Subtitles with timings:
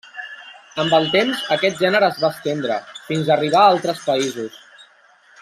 [0.83, 2.79] Amb el temps aquest gènere es va estendre,
[3.11, 4.59] fins a arribar a altres països.